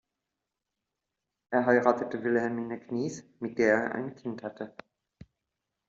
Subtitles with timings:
[1.51, 4.75] Er heiratete Wilhelmine Knies, mit der er ein Kind hatte.